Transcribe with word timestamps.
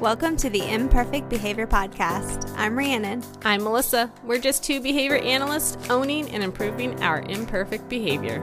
Welcome 0.00 0.36
to 0.36 0.48
the 0.48 0.62
Imperfect 0.62 1.28
Behavior 1.28 1.66
Podcast. 1.66 2.54
I'm 2.56 2.78
Rhiannon. 2.78 3.24
I'm 3.44 3.64
Melissa. 3.64 4.12
We're 4.22 4.38
just 4.38 4.62
two 4.62 4.80
behavior 4.80 5.16
analysts 5.16 5.76
owning 5.90 6.30
and 6.30 6.40
improving 6.40 7.02
our 7.02 7.22
imperfect 7.22 7.88
behavior. 7.88 8.38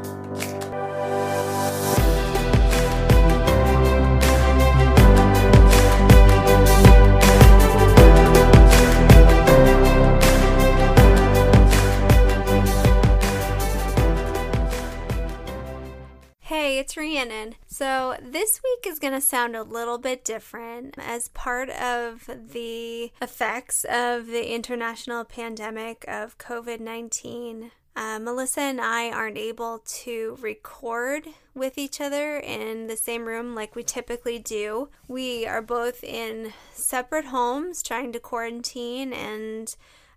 Hey, 16.66 16.80
it's 16.80 16.98
Rhiannon. 16.98 17.54
So, 17.68 18.18
this 18.20 18.59
week 18.63 18.91
is 18.91 18.98
going 18.98 19.14
to 19.14 19.22
sound 19.22 19.55
a 19.55 19.62
little 19.62 20.00
bit 20.00 20.26
different 20.26 20.95
as 20.98 21.27
part 21.27 21.70
of 21.70 22.27
the 22.27 23.12
effects 23.22 23.86
of 23.88 24.26
the 24.26 24.52
international 24.52 25.26
pandemic 25.26 26.04
of 26.08 26.40
COVID 26.40 26.80
19. 26.80 27.70
Uh, 27.96 28.18
Melissa 28.18 28.62
and 28.62 28.82
I 28.82 29.12
aren't 29.12 29.38
able 29.38 29.84
to 29.86 30.40
record 30.42 31.28
with 31.54 31.78
each 31.78 32.02
other 32.02 32.38
in 32.40 32.88
the 32.88 32.98
same 32.98 33.26
room 33.26 33.54
like 33.54 33.76
we 33.76 33.84
typically 33.84 34.40
do. 34.40 34.90
We 35.08 35.45
are 35.45 35.62
both 35.62 36.04
in 36.04 36.52
separate 36.73 37.26
homes 37.26 37.84
trying 37.84 38.12
to 38.14 38.20
quarantine 38.20 39.14
and, 39.14 39.76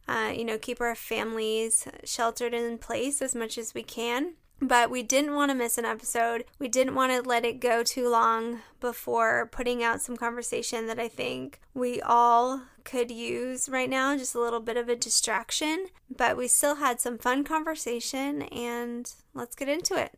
uh, 0.08 0.32
you 0.34 0.46
know, 0.46 0.56
keep 0.56 0.80
our 0.80 0.94
families 0.94 1.86
sheltered 2.04 2.54
in 2.54 2.78
place 2.78 3.20
as 3.20 3.34
much 3.34 3.58
as 3.58 3.74
we 3.74 3.82
can 3.82 4.32
but 4.60 4.90
we 4.90 5.02
didn't 5.02 5.34
want 5.34 5.50
to 5.50 5.54
miss 5.54 5.78
an 5.78 5.84
episode. 5.84 6.44
We 6.58 6.68
didn't 6.68 6.94
want 6.94 7.12
to 7.12 7.28
let 7.28 7.44
it 7.44 7.60
go 7.60 7.82
too 7.82 8.08
long 8.08 8.60
before 8.80 9.48
putting 9.50 9.82
out 9.82 10.02
some 10.02 10.16
conversation 10.16 10.86
that 10.86 10.98
I 10.98 11.08
think 11.08 11.60
we 11.74 12.00
all 12.00 12.62
could 12.84 13.10
use 13.10 13.68
right 13.68 13.90
now, 13.90 14.16
just 14.16 14.34
a 14.34 14.40
little 14.40 14.60
bit 14.60 14.76
of 14.76 14.88
a 14.88 14.96
distraction. 14.96 15.86
But 16.14 16.36
we 16.36 16.48
still 16.48 16.76
had 16.76 17.00
some 17.00 17.18
fun 17.18 17.44
conversation, 17.44 18.42
and 18.42 19.12
let's 19.34 19.54
get 19.54 19.68
into 19.68 19.94
it. 19.94 20.12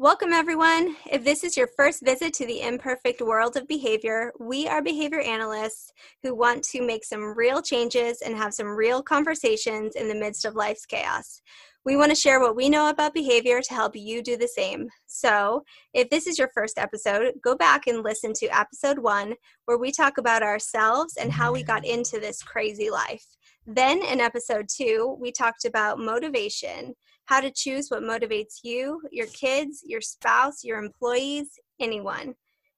Welcome, 0.00 0.32
everyone. 0.32 0.96
If 1.12 1.24
this 1.24 1.44
is 1.44 1.58
your 1.58 1.68
first 1.76 2.02
visit 2.02 2.32
to 2.32 2.46
the 2.46 2.62
imperfect 2.62 3.20
world 3.20 3.58
of 3.58 3.68
behavior, 3.68 4.32
we 4.40 4.66
are 4.66 4.80
behavior 4.80 5.20
analysts 5.20 5.92
who 6.22 6.34
want 6.34 6.64
to 6.70 6.80
make 6.80 7.04
some 7.04 7.36
real 7.36 7.60
changes 7.60 8.22
and 8.22 8.34
have 8.34 8.54
some 8.54 8.68
real 8.68 9.02
conversations 9.02 9.96
in 9.96 10.08
the 10.08 10.14
midst 10.14 10.46
of 10.46 10.54
life's 10.54 10.86
chaos. 10.86 11.42
We 11.84 11.96
want 11.96 12.12
to 12.12 12.16
share 12.16 12.40
what 12.40 12.56
we 12.56 12.70
know 12.70 12.88
about 12.88 13.12
behavior 13.12 13.60
to 13.60 13.74
help 13.74 13.94
you 13.94 14.22
do 14.22 14.38
the 14.38 14.48
same. 14.48 14.88
So, 15.06 15.64
if 15.92 16.08
this 16.08 16.26
is 16.26 16.38
your 16.38 16.48
first 16.54 16.78
episode, 16.78 17.34
go 17.44 17.54
back 17.54 17.86
and 17.86 18.02
listen 18.02 18.32
to 18.36 18.58
episode 18.58 19.00
one, 19.00 19.34
where 19.66 19.76
we 19.76 19.92
talk 19.92 20.16
about 20.16 20.42
ourselves 20.42 21.18
and 21.20 21.30
how 21.30 21.52
we 21.52 21.62
got 21.62 21.84
into 21.84 22.18
this 22.18 22.42
crazy 22.42 22.88
life. 22.88 23.26
Then, 23.66 24.02
in 24.02 24.18
episode 24.18 24.64
two, 24.74 25.18
we 25.20 25.30
talked 25.30 25.66
about 25.66 25.98
motivation 25.98 26.94
how 27.26 27.40
to 27.40 27.50
choose 27.50 27.88
what 27.88 28.02
motivates 28.02 28.60
you, 28.62 29.00
your 29.10 29.26
kids, 29.28 29.82
your 29.86 30.00
spouse, 30.00 30.64
your 30.64 30.78
employees, 30.78 31.58
anyone, 31.80 32.34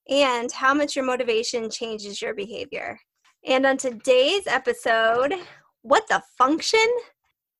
and 0.08 0.50
how 0.52 0.74
much 0.74 0.96
your 0.96 1.04
motivation 1.04 1.70
changes 1.70 2.20
your 2.20 2.34
behavior. 2.34 2.98
And 3.44 3.66
on 3.66 3.76
today's 3.76 4.46
episode, 4.46 5.34
what 5.82 6.06
the 6.08 6.22
function? 6.38 6.86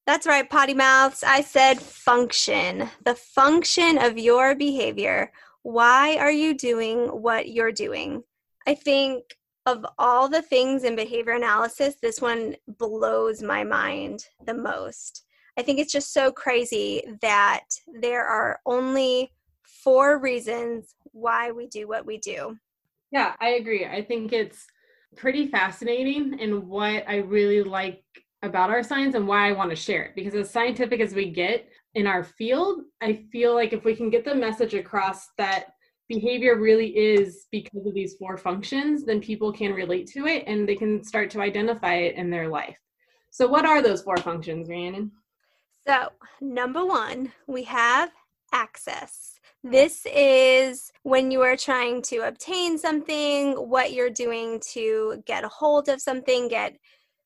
That's 0.07 0.27
right, 0.27 0.49
potty 0.49 0.75
mouths. 0.75 1.25
I 1.27 1.43
said 1.43 1.81
function. 1.81 2.89
The 3.05 3.15
function 3.15 3.99
of 3.99 4.19
your 4.19 4.55
behavior. 4.55 5.33
Why 5.63 6.17
are 6.17 6.33
you 6.33 6.55
doing 6.55 7.07
what 7.07 7.49
you're 7.49 7.73
doing? 7.73 8.23
I 8.67 8.75
think 8.75 9.25
of 9.67 9.87
all 9.99 10.29
the 10.29 10.43
things 10.43 10.85
in 10.85 10.97
behavior 10.97 11.33
analysis, 11.33 11.97
this 12.03 12.21
one 12.21 12.57
blows 12.67 13.43
my 13.43 13.63
mind 13.63 14.25
the 14.45 14.55
most. 14.55 15.25
I 15.59 15.63
think 15.63 15.79
it's 15.79 15.93
just 15.93 16.13
so 16.13 16.33
crazy 16.33 17.03
that 17.21 17.65
there 18.01 18.25
are 18.25 18.61
only 18.65 19.33
four 19.65 20.19
reasons 20.19 20.95
why 21.13 21.51
we 21.51 21.67
do 21.67 21.87
what 21.87 22.07
we 22.07 22.19
do. 22.19 22.57
Yeah, 23.11 23.35
I 23.41 23.51
agree. 23.51 23.85
I 23.85 24.03
think 24.03 24.33
it's 24.33 24.65
pretty 25.17 25.49
fascinating 25.49 26.39
and 26.41 26.67
what 26.67 27.05
I 27.07 27.17
really 27.17 27.63
like 27.63 28.03
about 28.43 28.71
our 28.71 28.83
science 28.83 29.15
and 29.15 29.29
why 29.29 29.49
I 29.49 29.53
want 29.53 29.71
to 29.71 29.77
share 29.77 30.05
it. 30.05 30.15
Because 30.15 30.35
as 30.35 30.51
scientific 30.51 31.01
as 31.01 31.15
we 31.15 31.31
get 31.31 31.69
in 31.95 32.07
our 32.07 32.25
field, 32.25 32.83
I 33.03 33.25
feel 33.31 33.55
like 33.55 33.73
if 33.73 33.85
we 33.85 33.95
can 33.95 34.09
get 34.09 34.25
the 34.25 34.35
message 34.35 34.75
across 34.75 35.29
that 35.37 35.67
behavior 36.09 36.59
really 36.59 36.89
is 36.97 37.47
because 37.53 37.87
of 37.87 37.95
these 37.95 38.15
four 38.15 38.37
functions, 38.37 39.05
then 39.05 39.21
people 39.21 39.53
can 39.53 39.73
relate 39.73 40.07
to 40.09 40.27
it 40.27 40.45
and 40.47 40.69
they 40.69 40.75
can 40.75 41.05
start 41.05 41.31
to 41.31 41.41
identify 41.41 41.95
it 41.95 42.17
in 42.17 42.31
their 42.31 42.49
life. 42.49 42.77
So, 43.31 43.47
what 43.47 43.65
are 43.65 43.81
those 43.81 44.03
four 44.03 44.17
functions, 44.17 44.69
Rhiannon? 44.69 45.11
So, 45.87 46.11
number 46.41 46.85
one, 46.85 47.33
we 47.47 47.65
have 47.65 48.11
access. 48.53 49.35
This 49.65 50.07
is 50.07 50.93
when 51.03 51.31
you 51.31 51.41
are 51.43 51.57
trying 51.57 52.03
to 52.03 52.19
obtain 52.19 52.79
something, 52.79 53.55
what 53.55 53.93
you're 53.93 54.11
doing 54.11 54.61
to 54.73 55.23
get 55.27 55.45
a 55.45 55.49
hold 55.49 55.89
of 55.89 56.01
something, 56.01 56.49
get 56.49 56.77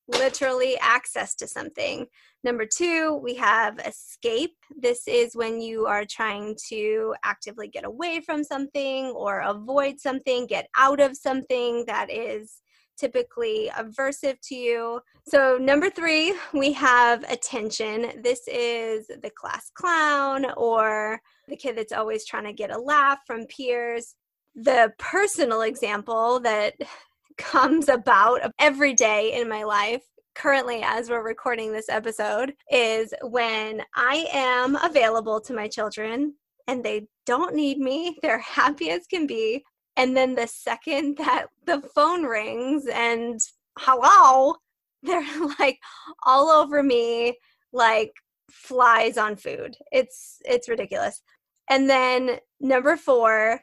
literally 0.09 0.79
access 0.79 1.35
to 1.35 1.47
something. 1.47 2.07
Number 2.45 2.65
two, 2.65 3.21
we 3.23 3.35
have 3.35 3.79
escape. 3.81 4.57
This 4.77 5.09
is 5.09 5.35
when 5.35 5.61
you 5.61 5.87
are 5.87 6.05
trying 6.05 6.57
to 6.69 7.15
actively 7.25 7.69
get 7.69 7.85
away 7.85 8.21
from 8.21 8.45
something 8.45 9.07
or 9.07 9.41
avoid 9.41 9.99
something, 10.01 10.47
get 10.47 10.69
out 10.77 11.01
of 11.01 11.17
something 11.17 11.85
that 11.87 12.11
is 12.11 12.63
typically 12.97 13.71
aversive 13.77 14.39
to 14.49 14.55
you. 14.55 15.01
So, 15.27 15.59
number 15.61 15.91
three, 15.91 16.35
we 16.53 16.73
have 16.73 17.25
attention. 17.25 18.23
This 18.23 18.47
is 18.49 19.07
the 19.07 19.31
class 19.37 19.71
clown 19.75 20.47
or 20.57 21.21
the 21.49 21.57
kid 21.57 21.77
that's 21.77 21.93
always 21.93 22.25
trying 22.25 22.45
to 22.45 22.53
get 22.53 22.75
a 22.75 22.79
laugh 22.79 23.19
from 23.27 23.47
peers. 23.47 24.15
The 24.55 24.93
personal 24.99 25.63
example 25.63 26.41
that 26.41 26.75
comes 27.39 27.89
about 27.89 28.41
every 28.59 28.95
day 28.95 29.39
in 29.39 29.49
my 29.49 29.63
life 29.63 30.03
currently 30.35 30.83
as 30.85 31.09
we're 31.09 31.25
recording 31.25 31.73
this 31.73 31.89
episode 31.89 32.53
is 32.71 33.13
when 33.23 33.83
I 33.95 34.27
am 34.33 34.77
available 34.77 35.41
to 35.41 35.55
my 35.55 35.67
children 35.67 36.35
and 36.69 36.85
they 36.85 37.09
don't 37.25 37.55
need 37.55 37.79
me. 37.79 38.19
They're 38.23 38.39
happy 38.57 38.91
as 38.91 39.07
can 39.07 39.27
be. 39.27 39.65
And 39.97 40.17
then 40.17 40.35
the 40.35 40.47
second 40.47 41.17
that 41.19 41.47
the 41.65 41.81
phone 41.95 42.25
rings 42.25 42.87
and 42.87 43.41
hello, 43.79 44.57
they're 45.03 45.25
like 45.59 45.79
all 46.25 46.49
over 46.51 46.83
me 46.83 47.39
like 47.73 48.13
flies 48.51 49.19
on 49.19 49.37
food. 49.37 49.77
It's 49.93 50.39
it's 50.45 50.69
ridiculous. 50.69 51.23
And 51.69 51.91
then 51.91 52.39
number 52.61 52.97
4 52.97 53.61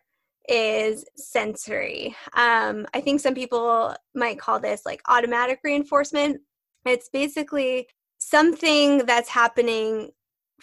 is 0.49 1.05
sensory. 1.15 2.15
Um, 2.33 2.85
I 2.93 2.99
think 2.99 3.21
some 3.21 3.33
people 3.33 3.95
might 4.13 4.39
call 4.39 4.59
this 4.59 4.81
like 4.85 5.01
automatic 5.07 5.59
reinforcement. 5.63 6.41
It's 6.85 7.09
basically 7.09 7.87
something 8.17 9.05
that's 9.05 9.29
happening 9.29 10.11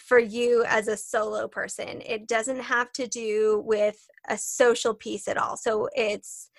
for 0.01 0.19
you 0.19 0.63
as 0.67 0.87
a 0.87 0.97
solo 0.97 1.47
person. 1.47 2.01
It 2.05 2.27
doesn't 2.27 2.59
have 2.59 2.91
to 2.93 3.07
do 3.07 3.63
with 3.65 4.07
a 4.27 4.37
social 4.37 4.93
piece 4.93 5.27
at 5.27 5.37
all. 5.37 5.57
So 5.57 5.89
it's 5.95 6.49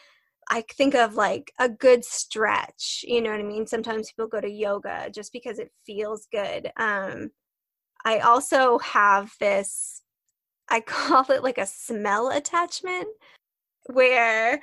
I 0.50 0.64
think 0.72 0.94
of 0.94 1.14
like 1.14 1.52
a 1.58 1.68
good 1.68 2.04
stretch, 2.04 3.04
you 3.06 3.22
know 3.22 3.30
what 3.30 3.40
I 3.40 3.44
mean? 3.44 3.66
Sometimes 3.66 4.10
people 4.10 4.26
go 4.26 4.40
to 4.40 4.50
yoga 4.50 5.08
just 5.14 5.32
because 5.32 5.58
it 5.58 5.70
feels 5.86 6.26
good. 6.32 6.70
Um 6.76 7.30
I 8.04 8.18
also 8.20 8.78
have 8.78 9.32
this 9.40 10.02
I 10.68 10.80
call 10.86 11.30
it 11.30 11.42
like 11.42 11.58
a 11.58 11.66
smell 11.66 12.30
attachment 12.30 13.08
where 13.86 14.60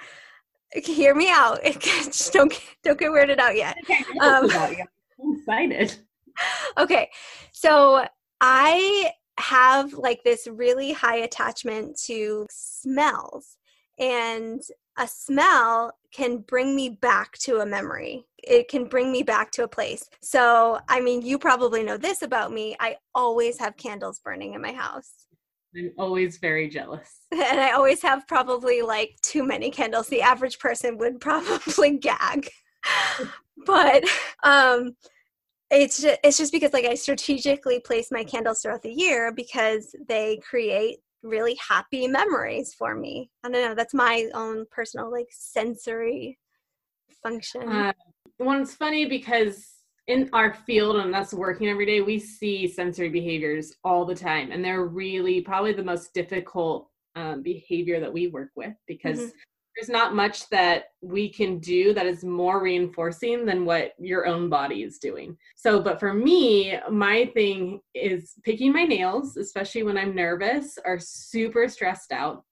hear 0.74 1.16
me 1.16 1.30
out. 1.30 1.64
Just 1.64 2.34
don't 2.34 2.54
don't 2.84 3.00
get 3.00 3.12
weirded 3.12 3.40
out 3.40 3.56
yet. 3.56 3.78
Um, 4.22 4.50
I'm 4.52 5.36
excited. 5.36 5.96
Okay, 6.78 7.10
so 7.52 8.06
I 8.42 9.12
have 9.40 9.94
like 9.94 10.24
this 10.24 10.48
really 10.48 10.92
high 10.92 11.18
attachment 11.18 12.00
to 12.06 12.46
smells, 12.50 13.58
and 13.98 14.62
a 14.98 15.08
smell 15.08 15.94
can 16.12 16.40
bring 16.40 16.76
me 16.76 16.90
back 16.90 17.38
to 17.40 17.60
a 17.60 17.66
memory. 17.66 18.26
It 18.38 18.68
can 18.68 18.86
bring 18.86 19.12
me 19.12 19.24
back 19.24 19.52
to 19.52 19.64
a 19.64 19.68
place. 19.68 20.10
So, 20.22 20.80
I 20.88 21.02
mean, 21.02 21.22
you 21.22 21.38
probably 21.38 21.84
know 21.84 21.98
this 21.98 22.22
about 22.22 22.52
me. 22.52 22.76
I 22.80 22.98
always 23.14 23.58
have 23.60 23.78
candles 23.78 24.20
burning 24.20 24.54
in 24.54 24.62
my 24.62 24.72
house. 24.74 25.12
I'm 25.76 25.92
always 25.98 26.38
very 26.38 26.68
jealous. 26.68 27.20
And 27.32 27.60
I 27.60 27.72
always 27.72 28.02
have 28.02 28.28
probably 28.28 28.82
like 28.82 29.18
too 29.22 29.44
many 29.44 29.70
candles. 29.70 30.08
The 30.08 30.22
average 30.22 30.60
person 30.60 30.98
would 30.98 31.20
probably 31.22 31.98
gag. 31.98 32.50
but 33.66 34.04
um 34.44 34.96
it's 35.72 36.02
just, 36.02 36.20
it's 36.24 36.38
just 36.38 36.52
because 36.52 36.74
like 36.74 36.86
I 36.86 36.96
strategically 36.96 37.80
place 37.80 38.10
my 38.12 38.24
candles 38.24 38.62
throughout 38.62 38.82
the 38.82 38.92
year 38.92 39.32
because 39.32 39.96
they 40.08 40.38
create 40.38 40.98
really 41.22 41.58
happy 41.68 42.08
memories 42.08 42.74
for 42.74 42.96
me. 42.96 43.30
I 43.44 43.50
don't 43.50 43.62
know, 43.62 43.76
that's 43.76 43.94
my 43.94 44.30
own 44.34 44.66
personal 44.72 45.12
like 45.12 45.28
sensory 45.32 46.40
function. 47.22 47.68
Uh, 47.68 47.94
well, 48.40 48.62
it's 48.62 48.74
funny 48.74 49.06
because 49.06 49.80
in 50.08 50.30
our 50.34 50.54
field 50.54 50.96
and 50.96 51.14
us 51.14 51.34
working 51.34 51.68
every 51.68 51.86
day, 51.86 52.02
we 52.02 52.18
see 52.18 52.68
sensory 52.68 53.10
behaviors 53.10 53.74
all 53.84 54.06
the 54.06 54.16
time, 54.16 54.52
and 54.52 54.66
they're 54.66 54.86
really 54.86 55.42
probably 55.42 55.74
the 55.74 55.84
most 55.84 56.14
difficult 56.14 56.90
um, 57.16 57.44
behavior 57.44 58.00
that 58.00 58.12
we 58.12 58.28
work 58.28 58.50
with 58.56 58.74
because 58.88 59.20
mm-hmm. 59.20 59.30
There's 59.80 59.90
not 59.90 60.14
much 60.14 60.50
that 60.50 60.86
we 61.02 61.30
can 61.30 61.58
do 61.60 61.94
that 61.94 62.06
is 62.06 62.24
more 62.26 62.62
reinforcing 62.62 63.46
than 63.46 63.64
what 63.64 63.94
your 63.98 64.26
own 64.26 64.50
body 64.50 64.84
is 64.84 64.98
doing. 64.98 65.38
So, 65.56 65.82
but 65.82 66.02
for 66.02 66.14
me, 66.14 66.78
my 66.92 67.28
thing 67.34 67.80
is 67.94 68.34
picking 68.44 68.74
my 68.74 68.84
nails, 68.84 69.38
especially 69.38 69.84
when 69.84 69.98
I'm 69.98 70.14
nervous 70.14 70.78
or 70.86 71.00
super 71.00 71.70
stressed 71.70 72.12
out. 72.12 72.44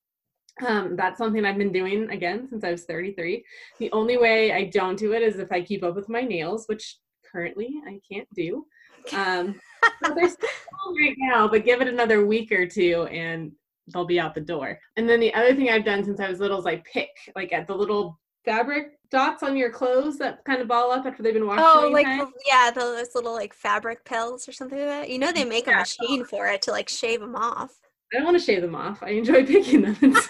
Um, 0.66 0.96
that's 0.96 1.18
something 1.18 1.44
I've 1.44 1.58
been 1.58 1.74
doing 1.74 2.10
again 2.12 2.48
since 2.50 2.64
I 2.64 2.72
was 2.72 2.86
33. 2.86 3.44
The 3.80 3.92
only 3.92 4.18
way 4.18 4.54
I 4.54 4.66
don't 4.66 4.98
do 4.98 5.12
it 5.12 5.22
is 5.22 5.38
if 5.38 5.52
I 5.52 5.62
keep 5.62 5.84
up 5.84 5.96
with 5.96 6.08
my 6.08 6.22
nails, 6.22 6.64
which 6.68 6.98
currently 7.30 7.82
I 7.86 8.00
can't 8.10 8.28
do. 8.34 8.66
Um, 9.14 9.60
they're 10.02 10.30
still 10.30 10.96
right 10.98 11.16
now, 11.18 11.50
but 11.50 11.66
give 11.66 11.82
it 11.82 11.90
another 11.90 12.26
week 12.26 12.54
or 12.54 12.66
two 12.66 13.06
and 13.12 13.52
they'll 13.88 14.06
be 14.06 14.20
out 14.20 14.36
the 14.36 14.42
door. 14.42 14.80
And 14.96 15.08
then 15.08 15.20
the 15.20 15.34
other 15.34 15.56
thing 15.56 15.70
I've 15.70 15.86
done 15.86 16.04
since 16.04 16.20
I 16.20 16.30
was 16.30 16.40
little 16.40 16.60
is 16.60 16.66
I 16.66 16.78
pick 16.92 17.10
like 17.36 17.54
at 17.54 17.68
the 17.68 17.76
little 17.76 18.20
fabric 18.46 18.98
dots 19.10 19.44
on 19.44 19.58
your 19.58 19.70
clothes 19.70 20.18
that 20.18 20.44
kind 20.46 20.62
of 20.62 20.68
ball 20.68 20.92
up 20.92 21.06
after 21.06 21.22
they've 21.22 21.34
been 21.34 21.48
washed. 21.48 21.62
Oh, 21.64 21.90
like 21.92 22.06
time. 22.06 22.32
yeah, 22.46 22.72
those 22.72 23.16
little 23.16 23.34
like 23.34 23.54
fabric 23.54 24.06
pills 24.06 24.48
or 24.48 24.52
something 24.52 24.78
like 24.78 24.88
that. 24.88 25.10
You 25.10 25.20
know, 25.20 25.32
they 25.32 25.46
make 25.46 25.68
yeah. 25.68 25.78
a 25.78 25.80
machine 25.80 26.26
for 26.26 26.48
it 26.48 26.62
to 26.64 26.72
like 26.72 26.90
shave 26.90 27.20
them 27.20 27.36
off. 27.36 27.72
I 28.14 28.18
don't 28.18 28.26
want 28.26 28.40
to 28.40 28.44
shave 28.44 28.62
them 28.62 28.76
off. 28.76 29.04
I 29.04 29.10
enjoy 29.10 29.46
picking 29.46 29.82
them. 29.82 29.98
It's 30.02 30.28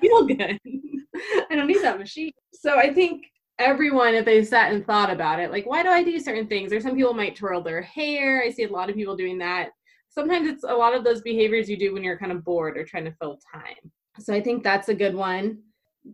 feel 0.00 0.24
good. 0.24 0.58
I 1.50 1.54
don't 1.54 1.66
need 1.66 1.82
that 1.82 1.98
machine. 1.98 2.32
So 2.54 2.78
I 2.78 2.92
think 2.92 3.24
everyone, 3.58 4.14
if 4.14 4.24
they 4.24 4.42
sat 4.44 4.72
and 4.72 4.84
thought 4.86 5.10
about 5.10 5.38
it, 5.38 5.50
like, 5.50 5.66
why 5.66 5.82
do 5.82 5.90
I 5.90 6.02
do 6.02 6.18
certain 6.18 6.48
things? 6.48 6.72
Or 6.72 6.80
some 6.80 6.96
people 6.96 7.14
might 7.14 7.36
twirl 7.36 7.60
their 7.60 7.82
hair. 7.82 8.42
I 8.42 8.50
see 8.50 8.64
a 8.64 8.72
lot 8.72 8.88
of 8.88 8.96
people 8.96 9.16
doing 9.16 9.38
that 9.38 9.70
sometimes 10.12 10.48
it's 10.48 10.64
a 10.64 10.74
lot 10.74 10.94
of 10.94 11.04
those 11.04 11.20
behaviors 11.22 11.68
you 11.68 11.76
do 11.76 11.92
when 11.92 12.04
you're 12.04 12.18
kind 12.18 12.32
of 12.32 12.44
bored 12.44 12.76
or 12.76 12.84
trying 12.84 13.04
to 13.04 13.14
fill 13.20 13.38
time. 13.52 13.90
So 14.20 14.34
I 14.34 14.40
think 14.40 14.62
that's 14.62 14.88
a 14.88 14.94
good 14.94 15.14
one 15.14 15.58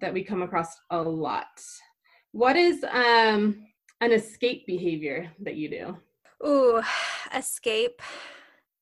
that 0.01 0.13
we 0.13 0.23
come 0.23 0.43
across 0.43 0.77
a 0.91 1.01
lot. 1.01 1.47
What 2.33 2.57
is 2.57 2.85
um 2.85 3.67
an 4.01 4.13
escape 4.13 4.67
behavior 4.67 5.31
that 5.41 5.57
you 5.57 5.69
do? 5.69 5.97
Ooh, 6.47 6.81
escape. 7.35 8.01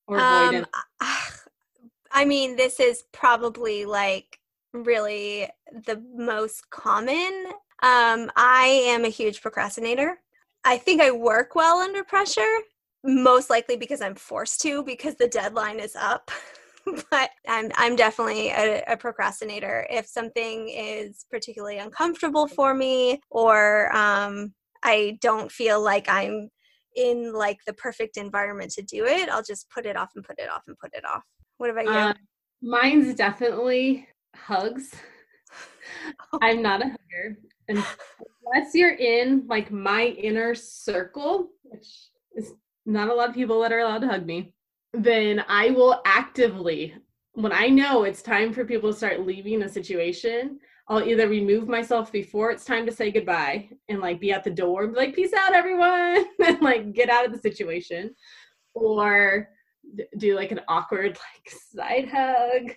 Or 0.07 0.19
avoidance. 0.19 0.69
Um, 1.01 1.09
I 2.13 2.25
mean, 2.25 2.57
this 2.57 2.81
is 2.81 3.05
probably 3.13 3.85
like 3.85 4.39
really 4.73 5.49
the 5.87 6.03
most 6.15 6.71
common. 6.71 7.47
Um, 7.83 8.31
I 8.37 8.85
am 8.87 9.05
a 9.05 9.09
huge 9.09 9.43
procrastinator. 9.43 10.21
I 10.65 10.79
think 10.79 11.01
I 11.01 11.11
work 11.11 11.55
well 11.55 11.79
under 11.79 12.05
pressure 12.05 12.61
most 13.07 13.51
likely 13.51 13.77
because 13.77 14.01
I'm 14.01 14.15
forced 14.15 14.61
to 14.63 14.83
because 14.83 15.15
the 15.17 15.29
deadline 15.29 15.81
is 15.81 15.97
up. 15.97 16.31
but 17.11 17.31
I'm 17.49 17.71
I'm 17.75 17.97
definitely 17.97 18.51
a, 18.51 18.83
a, 18.87 18.97
procrastinator. 18.97 19.87
If 19.91 20.07
something 20.07 20.69
is 20.69 21.27
particularly 21.31 21.79
uncomfortable 21.79 22.47
for 22.47 22.75
me, 22.75 23.21
or 23.31 23.95
um, 23.95 24.53
I 24.85 25.19
don't 25.21 25.51
feel 25.51 25.83
like 25.83 26.09
I'm 26.09 26.49
in 26.95 27.33
like 27.33 27.59
the 27.67 27.73
perfect 27.73 28.17
environment 28.17 28.71
to 28.73 28.83
do 28.83 29.05
it, 29.05 29.29
I'll 29.29 29.43
just 29.43 29.69
put 29.71 29.85
it 29.85 29.97
off 29.97 30.11
and 30.15 30.25
put 30.25 30.39
it 30.39 30.49
off 30.49 30.63
and 30.69 30.79
put 30.79 30.95
it 30.95 31.05
off. 31.05 31.25
What 31.59 31.71
about 31.71 31.85
you? 31.87 31.91
Uh, 31.91 32.15
mine's 32.63 33.15
definitely 33.15 34.07
hugs. 34.37 34.95
I'm 36.41 36.63
not 36.63 36.83
a 36.83 36.85
hugger, 36.85 37.39
and 37.69 37.85
unless 38.45 38.75
you're 38.75 38.95
in 38.95 39.45
like 39.49 39.73
my 39.73 40.05
inner 40.07 40.55
circle, 40.55 41.49
which 41.65 41.89
is 42.37 42.53
not 42.87 43.11
a 43.11 43.15
lot 43.15 43.29
of 43.29 43.35
people 43.35 43.61
that 43.61 43.73
are 43.73 43.81
allowed 43.81 44.01
to 44.03 44.09
hug 44.09 44.25
me, 44.25 44.55
then 44.95 45.45
I 45.49 45.71
will 45.71 46.01
actively, 46.07 46.95
when 47.33 47.53
I 47.53 47.67
know 47.69 48.05
it's 48.05 48.23
time 48.23 48.53
for 48.53 48.65
people 48.65 48.91
to 48.91 48.97
start 48.97 49.27
leaving 49.27 49.63
a 49.63 49.69
situation, 49.69 50.61
I'll 50.89 51.03
either 51.03 51.29
remove 51.29 51.69
myself 51.69 52.13
before 52.13 52.53
it's 52.53 52.65
time 52.65 52.87
to 52.87 52.93
say 52.93 53.11
goodbye 53.11 53.69
and 53.89 54.01
like 54.01 54.21
be 54.21 54.33
at 54.33 54.45
the 54.45 54.51
door 54.51 54.85
and 54.85 54.95
be 54.95 55.01
like, 55.01 55.17
peace 55.17 55.33
out, 55.33 55.53
everyone, 55.53 56.25
and 56.47 56.63
like 56.63 56.93
get 56.93 57.11
out 57.11 57.27
of 57.27 57.33
the 57.33 57.41
situation, 57.41 58.15
or 58.75 59.49
do 60.19 60.37
like 60.37 60.53
an 60.53 60.61
awkward 60.69 61.19
like 61.35 61.55
side 61.75 62.09
hug. 62.09 62.73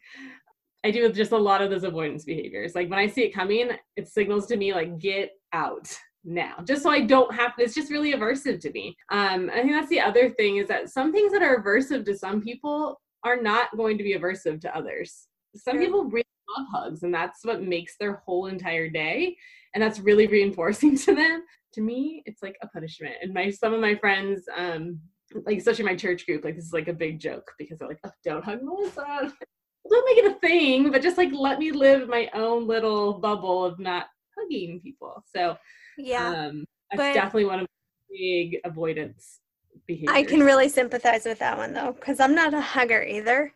I 0.84 0.92
do 0.92 1.12
just 1.12 1.34
a 1.34 1.38
lot 1.38 1.62
of 1.62 1.70
those 1.70 1.84
avoidance 1.84 2.24
behaviors. 2.24 2.74
Like 2.74 2.90
when 2.90 3.00
I 3.00 3.08
see 3.08 3.24
it 3.24 3.34
coming, 3.34 3.72
it 3.96 4.08
signals 4.08 4.48
to 4.48 4.58
me 4.58 4.74
like 4.74 4.98
get 4.98 5.32
out 5.54 5.94
now 6.26 6.56
just 6.66 6.84
so 6.84 6.90
i 6.90 7.00
don't 7.00 7.34
have 7.34 7.56
to 7.56 7.64
it's 7.64 7.74
just 7.74 7.92
really 7.92 8.14
aversive 8.14 8.60
to 8.60 8.72
me. 8.72 8.96
Um 9.10 9.50
i 9.54 9.62
think 9.62 9.72
that's 9.72 9.90
the 9.90 10.02
other 10.02 10.30
thing 10.30 10.58
is 10.58 10.68
that 10.68 10.90
some 10.90 11.12
things 11.12 11.32
that 11.32 11.42
are 11.42 11.64
aversive 11.64 12.06
to 12.06 12.18
some 12.18 12.42
people 12.42 13.00
are 13.24 13.42
not 13.42 13.76
going 13.76 13.98
to 13.98 14.04
be 14.04 14.16
aversive 14.16 14.62
to 14.62 14.76
others. 14.76 15.28
Some 15.56 15.76
sure. 15.76 15.86
people 15.86 16.04
really 16.06 16.26
love 16.58 16.68
hugs 16.72 17.04
and 17.04 17.14
that's 17.14 17.44
what 17.44 17.62
makes 17.62 17.96
their 17.98 18.22
whole 18.26 18.48
entire 18.48 18.90
day 18.90 19.36
and 19.74 19.84
that's 19.84 20.00
really 20.00 20.28
reinforcing 20.28 20.98
to 20.98 21.16
them. 21.16 21.44
To 21.74 21.82
me 21.82 22.24
it's 22.26 22.42
like 22.42 22.58
a 22.62 22.68
punishment. 22.68 23.16
And 23.22 23.34
my 23.34 23.50
some 23.50 23.74
of 23.74 23.82
my 23.82 23.96
friends 23.96 24.44
um 24.56 25.00
like 25.46 25.58
especially 25.58 25.86
my 25.86 25.96
church 25.96 26.26
group 26.26 26.44
like 26.44 26.56
this 26.56 26.66
is 26.66 26.74
like 26.74 26.88
a 26.88 26.94
big 26.94 27.20
joke 27.20 27.52
because 27.60 27.78
they're 27.78 27.88
like 27.88 28.00
oh, 28.06 28.12
don't 28.24 28.44
hug 28.44 28.60
melissa. 28.64 29.34
Don't 29.90 30.06
make 30.06 30.24
it 30.24 30.32
a 30.32 30.40
thing 30.40 30.92
but 30.92 31.02
just 31.02 31.18
like 31.18 31.32
let 31.34 31.58
me 31.58 31.72
live 31.72 32.08
my 32.08 32.30
own 32.36 32.68
little 32.68 33.14
bubble 33.14 33.66
of 33.66 33.80
not 33.80 34.06
hugging 34.38 34.80
people. 34.82 35.24
So 35.36 35.58
yeah. 36.00 36.48
Um, 36.48 36.66
that's 36.92 37.14
definitely 37.14 37.46
one 37.46 37.60
of 37.62 37.68
big 38.10 38.58
avoidance 38.66 39.40
behaviors. 39.86 40.16
I 40.16 40.24
can 40.24 40.42
really 40.42 40.70
sympathize 40.70 41.26
with 41.26 41.40
that 41.40 41.58
one 41.58 41.74
though, 41.74 41.94
because 41.94 42.20
I'm 42.20 42.36
not 42.36 42.54
a 42.54 42.62
hugger 42.62 43.04
either. 43.04 43.54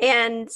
And 0.00 0.48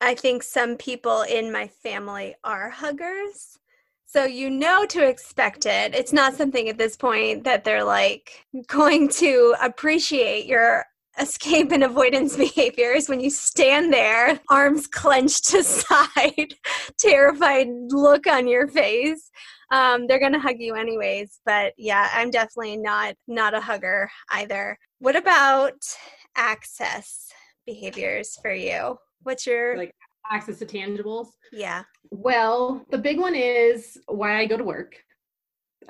I 0.00 0.14
think 0.14 0.42
some 0.42 0.76
people 0.76 1.22
in 1.22 1.50
my 1.50 1.66
family 1.68 2.34
are 2.44 2.70
huggers. 2.70 3.58
So 4.06 4.24
you 4.24 4.50
know 4.50 4.86
to 4.86 5.06
expect 5.06 5.66
it. 5.66 5.94
It's 5.94 6.12
not 6.12 6.34
something 6.34 6.68
at 6.68 6.78
this 6.78 6.96
point 6.96 7.44
that 7.44 7.64
they're 7.64 7.84
like 7.84 8.46
going 8.66 9.08
to 9.08 9.54
appreciate 9.60 10.46
your 10.46 10.84
escape 11.18 11.72
and 11.72 11.84
avoidance 11.84 12.36
behaviors 12.46 13.08
when 13.08 13.20
you 13.20 13.30
stand 13.30 13.92
there, 13.92 14.40
arms 14.50 14.86
clenched 14.86 15.52
aside, 15.54 16.54
terrified 16.98 17.68
look 17.90 18.26
on 18.26 18.46
your 18.46 18.68
face 18.68 19.30
um, 19.70 20.06
they're 20.06 20.20
gonna 20.20 20.38
hug 20.38 20.56
you 20.58 20.74
anyways. 20.74 21.40
But 21.44 21.72
yeah, 21.76 22.08
I'm 22.12 22.30
definitely 22.30 22.76
not 22.76 23.14
not 23.26 23.54
a 23.54 23.60
hugger 23.60 24.08
either. 24.30 24.78
What 24.98 25.16
about 25.16 25.74
access 26.36 27.28
behaviors 27.66 28.38
for 28.40 28.52
you? 28.52 28.96
What's 29.22 29.46
your 29.46 29.76
like 29.76 29.94
access 30.30 30.58
to 30.60 30.66
tangibles? 30.66 31.28
Yeah. 31.52 31.82
Well, 32.10 32.84
the 32.90 32.98
big 32.98 33.18
one 33.18 33.34
is 33.34 33.98
why 34.06 34.38
I 34.38 34.46
go 34.46 34.56
to 34.56 34.64
work. 34.64 34.96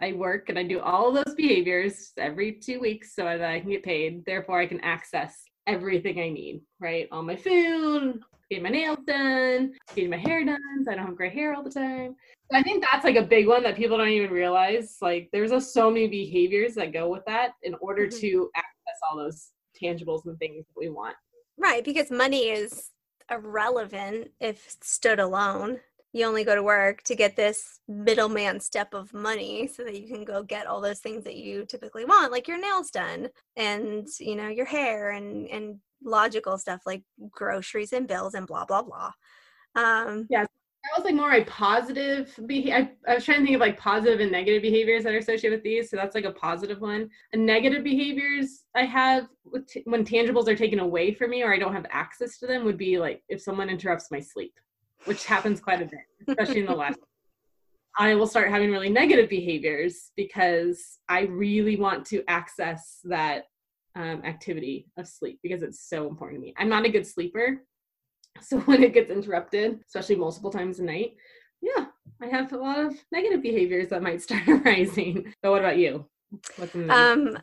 I 0.01 0.13
work 0.13 0.49
and 0.49 0.59
I 0.59 0.63
do 0.63 0.81
all 0.81 1.13
those 1.13 1.35
behaviors 1.37 2.13
every 2.19 2.53
two 2.53 2.81
weeks 2.81 3.15
so 3.15 3.25
that 3.25 3.43
I 3.43 3.61
can 3.61 3.71
get 3.71 3.83
paid. 3.83 4.25
Therefore, 4.25 4.61
I 4.61 4.67
can 4.67 4.81
access 4.81 5.45
everything 5.67 6.21
I 6.21 6.29
need, 6.29 6.61
right? 6.81 7.09
All 7.11 7.23
my 7.23 7.37
food, 7.37 8.21
get 8.51 8.63
my 8.63 8.69
nails 8.69 8.99
done, 9.07 9.73
getting 9.95 10.11
my 10.11 10.17
hair 10.17 10.45
done 10.45 10.59
so 10.85 10.93
I 10.93 10.95
don't 10.95 11.07
have 11.07 11.17
gray 11.17 11.31
hair 11.31 11.55
all 11.55 11.63
the 11.63 11.71
time. 11.71 12.15
I 12.53 12.63
think 12.63 12.85
that's 12.85 13.05
like 13.05 13.17
a 13.17 13.23
big 13.23 13.49
one 13.49 13.63
that 13.65 13.77
people 13.77 13.99
don't 13.99 14.09
even 14.09 14.31
realize. 14.31 14.99
Like 15.01 15.29
there's 15.33 15.53
a, 15.53 15.61
so 15.61 15.91
many 15.91 16.07
behaviors 16.07 16.75
that 16.75 16.93
go 16.93 17.09
with 17.09 17.25
that 17.27 17.53
in 17.63 17.75
order 17.81 18.07
mm-hmm. 18.07 18.21
to 18.21 18.51
access 18.55 19.01
all 19.09 19.17
those 19.17 19.51
tangibles 19.81 20.27
and 20.27 20.39
things 20.39 20.65
that 20.67 20.75
we 20.77 20.89
want. 20.89 21.17
Right, 21.59 21.85
because 21.85 22.11
money 22.11 22.49
is 22.51 22.91
irrelevant 23.31 24.31
if 24.41 24.77
stood 24.81 25.19
alone. 25.19 25.81
You 26.17 26.25
only 26.25 26.45
go 26.45 26.55
to 26.55 26.63
work 26.63 27.03
to 27.03 27.15
get 27.15 27.37
this 27.37 27.81
middleman 27.87 28.59
step 28.61 28.95
of 28.95 29.13
money 29.13 29.67
so 29.67 29.85
that 29.85 30.01
you 30.01 30.09
can 30.09 30.25
go 30.25 30.43
get 30.43 30.67
all 30.67 30.81
those 30.81 31.01
things 31.01 31.25
that 31.25 31.37
you 31.37 31.67
typically 31.67 32.07
want, 32.07 32.33
like 32.33 32.49
your 32.49 32.59
nails 32.59 32.91
done 32.91 33.29
and 33.55 34.09
you 34.19 34.35
know, 34.35 34.49
your 34.49 34.65
hair 34.65 35.11
and 35.11 35.47
and 35.49 35.79
logical 36.03 36.57
stuff 36.57 36.81
like 36.87 37.03
groceries 37.31 37.93
and 37.93 38.09
bills 38.09 38.33
and 38.33 38.47
blah 38.47 38.65
blah 38.65 38.81
blah. 38.81 39.13
Um 39.75 40.27
yeah, 40.31 40.41
that 40.87 40.97
was 40.97 41.05
like 41.05 41.15
more 41.15 41.33
a 41.33 41.45
positive 41.45 42.35
behavior. 42.47 42.75
I, 43.07 43.11
I, 43.11 43.15
was 43.17 43.25
trying 43.27 43.41
to 43.41 43.45
think 43.45 43.57
of 43.57 43.61
like 43.61 43.79
positive 43.79 44.21
and 44.21 44.33
negative 44.33 44.63
behaviors 44.63 45.05
that 45.05 45.13
are 45.13 45.19
associated 45.19 45.57
with 45.57 45.65
these. 45.65 45.91
So 45.91 45.97
that's 45.97 46.15
like 46.15 46.25
a 46.25 46.33
positive 46.33 46.81
one. 46.81 47.11
A 47.35 47.37
negative 47.37 47.85
behaviors 47.85 48.65
I 48.75 48.87
have 48.87 49.29
t- 49.69 49.83
when 49.85 50.03
tangibles 50.03 50.49
are 50.49 50.57
taken 50.57 50.79
away 50.79 51.13
from 51.13 51.29
me 51.29 51.43
or 51.43 51.53
I 51.53 51.59
don't 51.59 51.75
have 51.75 51.85
access 51.91 52.39
to 52.39 52.47
them 52.47 52.65
would 52.65 52.79
be 52.79 52.99
like 52.99 53.23
if 53.29 53.43
someone 53.43 53.69
interrupts 53.69 54.11
my 54.11 54.21
sleep, 54.21 54.55
which 55.05 55.25
happens 55.25 55.61
quite 55.61 55.83
a 55.83 55.87
bit, 55.87 56.01
especially 56.29 56.61
in 56.61 56.67
the 56.67 56.75
last. 56.75 56.99
I 57.99 58.15
will 58.15 58.27
start 58.27 58.51
having 58.51 58.71
really 58.71 58.91
negative 58.91 59.31
behaviors 59.31 60.11
because 60.17 60.99
I 61.09 61.23
really 61.23 61.77
want 61.77 62.05
to 62.07 62.23
access 62.29 63.01
that 63.05 63.45
um, 63.95 64.21
activity 64.25 64.87
of 64.99 65.09
sleep 65.09 65.41
because 65.43 65.63
it's 65.63 65.89
so 65.89 66.07
important 66.07 66.41
to 66.41 66.47
me. 66.47 66.55
I'm 66.59 66.69
not 66.69 66.85
a 66.85 66.91
good 66.91 67.07
sleeper. 67.07 67.63
So 68.43 68.59
when 68.67 68.83
it 68.83 68.93
gets 68.93 69.11
interrupted, 69.11 69.81
especially 69.87 70.17
multiple 70.17 70.51
times 70.51 70.79
a 70.79 70.85
night, 70.85 71.17
yeah, 71.63 71.87
I 72.21 72.27
have 72.27 72.53
a 72.53 72.59
lot 72.59 72.79
of 72.79 72.95
negative 73.11 73.43
behaviors 73.43 73.89
that 73.89 74.03
might 74.03 74.23
start 74.23 74.47
arising. 74.47 75.33
But 75.43 75.51
what 75.51 75.61
about 75.61 75.79
you? 75.79 76.07
Um, 76.91 77.39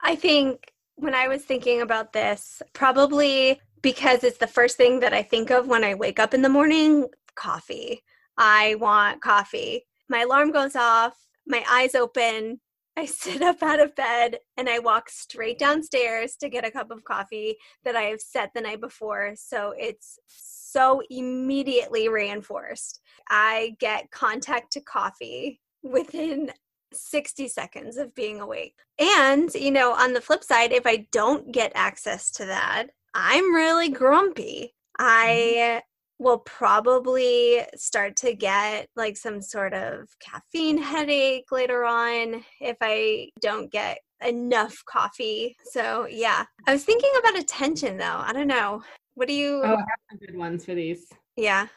I 0.00 0.14
think 0.14 0.72
when 0.94 1.14
I 1.14 1.26
was 1.26 1.44
thinking 1.44 1.82
about 1.82 2.12
this, 2.12 2.62
probably 2.72 3.60
because 3.82 4.24
it's 4.24 4.38
the 4.38 4.46
first 4.46 4.76
thing 4.76 5.00
that 5.00 5.12
I 5.12 5.22
think 5.22 5.50
of 5.50 5.66
when 5.66 5.84
I 5.84 5.94
wake 5.94 6.18
up 6.18 6.34
in 6.34 6.42
the 6.42 6.48
morning 6.48 7.08
coffee. 7.34 8.02
I 8.36 8.76
want 8.76 9.22
coffee. 9.22 9.86
My 10.08 10.22
alarm 10.22 10.52
goes 10.52 10.76
off, 10.76 11.14
my 11.46 11.64
eyes 11.70 11.94
open, 11.94 12.60
I 12.96 13.04
sit 13.06 13.42
up 13.42 13.62
out 13.62 13.80
of 13.80 13.94
bed 13.94 14.38
and 14.56 14.68
I 14.68 14.78
walk 14.78 15.10
straight 15.10 15.58
downstairs 15.58 16.36
to 16.36 16.48
get 16.48 16.66
a 16.66 16.70
cup 16.70 16.90
of 16.90 17.04
coffee 17.04 17.56
that 17.84 17.96
I 17.96 18.02
have 18.02 18.20
set 18.20 18.50
the 18.54 18.60
night 18.60 18.80
before. 18.80 19.34
So 19.36 19.74
it's 19.76 20.18
so 20.26 21.02
immediately 21.10 22.08
reinforced. 22.08 23.00
I 23.28 23.76
get 23.78 24.10
contact 24.10 24.72
to 24.72 24.80
coffee 24.80 25.60
within 25.82 26.52
60 26.92 27.48
seconds 27.48 27.96
of 27.96 28.14
being 28.14 28.40
awake. 28.40 28.74
And, 28.98 29.52
you 29.54 29.70
know, 29.70 29.92
on 29.92 30.12
the 30.12 30.20
flip 30.20 30.42
side, 30.42 30.72
if 30.72 30.86
I 30.86 31.06
don't 31.12 31.52
get 31.52 31.72
access 31.74 32.30
to 32.32 32.46
that, 32.46 32.88
I'm 33.18 33.54
really 33.54 33.88
grumpy. 33.88 34.74
I 34.98 35.54
mm-hmm. 35.56 36.24
will 36.24 36.40
probably 36.40 37.62
start 37.74 38.14
to 38.16 38.34
get 38.34 38.88
like 38.94 39.16
some 39.16 39.40
sort 39.40 39.72
of 39.72 40.08
caffeine 40.20 40.76
headache 40.76 41.50
later 41.50 41.84
on 41.86 42.44
if 42.60 42.76
I 42.82 43.30
don't 43.40 43.72
get 43.72 44.00
enough 44.22 44.82
coffee. 44.84 45.56
So, 45.64 46.06
yeah. 46.10 46.44
I 46.66 46.72
was 46.72 46.84
thinking 46.84 47.10
about 47.18 47.38
attention 47.38 47.96
though. 47.96 48.04
I 48.18 48.34
don't 48.34 48.46
know. 48.46 48.82
What 49.14 49.28
do 49.28 49.34
you 49.34 49.62
Oh, 49.64 49.74
I 49.74 49.78
have 49.78 49.86
some 50.10 50.18
good 50.18 50.36
ones 50.36 50.66
for 50.66 50.74
these. 50.74 51.06
Yeah. 51.36 51.68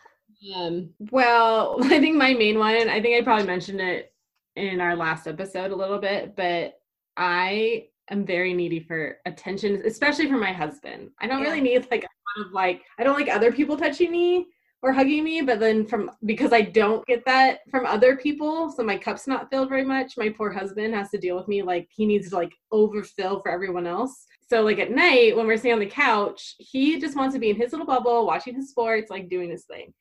Um, 0.56 0.90
well, 1.10 1.78
I 1.84 2.00
think 2.02 2.18
my 2.18 2.34
main 2.34 2.60
one, 2.60 2.90
I 2.90 3.02
think 3.02 3.18
I 3.18 3.24
probably 3.24 3.48
mentioned 3.48 3.80
it 3.80 4.14
in 4.58 4.82
our 4.82 4.98
last 4.98 5.26
episode 5.26 5.72
a 5.72 5.76
little 5.76 6.00
bit, 6.00 6.36
but 6.36 6.82
I 7.16 7.88
am 8.10 8.26
very 8.26 8.54
needy 8.54 8.80
for 8.80 9.18
attention, 9.26 9.82
especially 9.86 10.28
for 10.28 10.38
my 10.38 10.52
husband. 10.52 11.10
I 11.20 11.28
don't 11.28 11.42
yeah. 11.42 11.48
really 11.48 11.62
need 11.62 11.88
like 11.92 12.04
a 12.04 12.40
lot 12.40 12.48
of 12.48 12.54
like 12.54 12.84
I 12.98 13.04
don't 13.04 13.20
like 13.20 13.30
other 13.30 13.52
people 13.52 13.78
touching 13.78 14.12
me 14.12 14.48
or 14.82 14.94
hugging 14.94 15.24
me, 15.24 15.42
but 15.42 15.60
then 15.60 15.86
from 15.86 16.10
because 16.26 16.54
I 16.54 16.62
don't 16.62 17.06
get 17.06 17.26
that 17.26 17.60
from 17.70 17.86
other 17.86 18.16
people, 18.16 18.72
so 18.72 18.84
my 18.84 18.98
cup's 18.98 19.28
not 19.28 19.50
filled 19.50 19.70
very 19.70 19.84
much. 19.84 20.18
My 20.18 20.30
poor 20.30 20.52
husband 20.52 20.94
has 20.94 21.10
to 21.12 21.18
deal 21.18 21.36
with 21.36 21.48
me 21.48 21.62
like 21.62 21.88
he 21.92 22.06
needs 22.06 22.30
to 22.30 22.36
like 22.36 22.54
overfill 22.72 23.42
for 23.42 23.52
everyone 23.52 23.88
else. 23.88 24.26
So 24.50 24.62
like 24.62 24.80
at 24.80 24.92
night 24.92 25.36
when 25.36 25.48
we're 25.48 25.58
sitting 25.58 25.74
on 25.74 25.80
the 25.80 25.86
couch, 25.86 26.56
he 26.58 27.00
just 27.00 27.16
wants 27.16 27.36
to 27.36 27.40
be 27.40 27.50
in 27.50 27.56
his 27.56 27.72
little 27.72 27.86
bubble, 27.88 28.26
watching 28.26 28.56
his 28.56 28.70
sports, 28.70 29.12
like 29.12 29.30
doing 29.30 29.50
his 29.50 29.66
thing. 29.66 29.94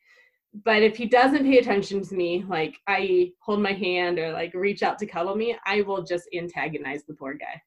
But 0.65 0.83
if 0.83 0.97
he 0.97 1.07
doesn't 1.07 1.45
pay 1.45 1.59
attention 1.59 2.03
to 2.03 2.15
me, 2.15 2.45
like 2.49 2.77
I 2.87 3.33
hold 3.41 3.61
my 3.61 3.73
hand 3.73 4.19
or 4.19 4.33
like 4.33 4.55
reach 4.55 4.83
out 4.83 4.99
to 5.01 5.07
cuddle 5.07 5.35
me, 5.35 5.57
I 5.67 5.83
will 5.83 6.03
just 6.03 6.29
antagonize 6.35 7.05
the 7.05 7.15
poor 7.15 7.35
guy. 7.35 7.61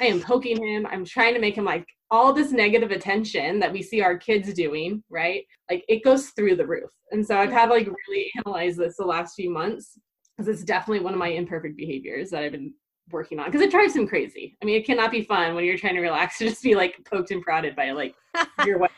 I 0.00 0.06
am 0.06 0.20
poking 0.20 0.62
him. 0.62 0.86
I'm 0.86 1.04
trying 1.04 1.34
to 1.34 1.40
make 1.40 1.56
him 1.56 1.64
like 1.64 1.86
all 2.10 2.32
this 2.32 2.52
negative 2.52 2.90
attention 2.90 3.58
that 3.58 3.72
we 3.72 3.82
see 3.82 4.02
our 4.02 4.16
kids 4.16 4.52
doing, 4.52 5.02
right? 5.08 5.44
Like 5.70 5.84
it 5.88 6.04
goes 6.04 6.30
through 6.30 6.56
the 6.56 6.66
roof. 6.66 6.90
And 7.10 7.26
so 7.26 7.38
I've 7.38 7.52
had 7.52 7.70
like 7.70 7.88
really 8.08 8.30
analyze 8.36 8.76
this 8.76 8.96
the 8.96 9.04
last 9.04 9.34
few 9.34 9.50
months 9.50 9.98
because 10.36 10.48
it's 10.48 10.64
definitely 10.64 11.04
one 11.04 11.14
of 11.14 11.18
my 11.18 11.28
imperfect 11.28 11.76
behaviors 11.76 12.30
that 12.30 12.42
I've 12.42 12.52
been 12.52 12.74
working 13.10 13.38
on 13.38 13.46
because 13.46 13.60
it 13.60 13.70
drives 13.70 13.96
him 13.96 14.06
crazy. 14.06 14.56
I 14.62 14.66
mean, 14.66 14.76
it 14.76 14.86
cannot 14.86 15.10
be 15.10 15.22
fun 15.22 15.54
when 15.54 15.64
you're 15.64 15.78
trying 15.78 15.94
to 15.94 16.00
relax 16.00 16.38
to 16.38 16.48
just 16.48 16.62
be 16.62 16.74
like 16.74 16.96
poked 17.10 17.30
and 17.30 17.42
prodded 17.42 17.74
by 17.76 17.92
like 17.92 18.14
your 18.66 18.78
wife. 18.78 18.90